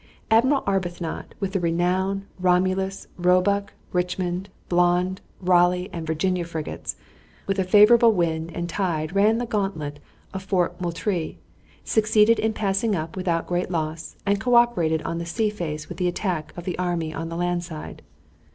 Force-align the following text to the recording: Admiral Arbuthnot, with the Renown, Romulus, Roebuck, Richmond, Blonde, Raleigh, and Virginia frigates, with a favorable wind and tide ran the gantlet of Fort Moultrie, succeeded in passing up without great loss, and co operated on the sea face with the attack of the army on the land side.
Admiral 0.31 0.63
Arbuthnot, 0.65 1.35
with 1.39 1.53
the 1.53 1.59
Renown, 1.59 2.25
Romulus, 2.39 3.07
Roebuck, 3.17 3.73
Richmond, 3.93 4.49
Blonde, 4.67 5.21
Raleigh, 5.39 5.91
and 5.93 6.07
Virginia 6.07 6.43
frigates, 6.43 6.95
with 7.45 7.59
a 7.59 7.63
favorable 7.63 8.11
wind 8.11 8.49
and 8.55 8.67
tide 8.67 9.13
ran 9.13 9.37
the 9.37 9.45
gantlet 9.45 9.99
of 10.33 10.41
Fort 10.41 10.81
Moultrie, 10.81 11.37
succeeded 11.83 12.39
in 12.39 12.53
passing 12.53 12.95
up 12.95 13.15
without 13.15 13.45
great 13.45 13.69
loss, 13.69 14.15
and 14.25 14.41
co 14.41 14.55
operated 14.55 15.03
on 15.03 15.19
the 15.19 15.25
sea 15.27 15.51
face 15.51 15.87
with 15.87 15.99
the 15.99 16.07
attack 16.07 16.51
of 16.57 16.63
the 16.63 16.79
army 16.79 17.13
on 17.13 17.29
the 17.29 17.37
land 17.37 17.63
side. 17.63 18.01